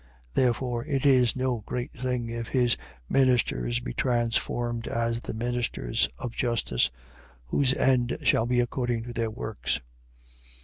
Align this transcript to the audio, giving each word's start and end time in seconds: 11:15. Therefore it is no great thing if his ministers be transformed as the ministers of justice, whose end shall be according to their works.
11:15. 0.33 0.33
Therefore 0.33 0.85
it 0.87 1.05
is 1.05 1.35
no 1.35 1.59
great 1.59 1.93
thing 1.93 2.27
if 2.27 2.47
his 2.47 2.75
ministers 3.07 3.79
be 3.79 3.93
transformed 3.93 4.87
as 4.87 5.21
the 5.21 5.33
ministers 5.35 6.09
of 6.17 6.31
justice, 6.35 6.89
whose 7.45 7.75
end 7.75 8.17
shall 8.23 8.47
be 8.47 8.59
according 8.59 9.03
to 9.03 9.13
their 9.13 9.29
works. 9.29 9.79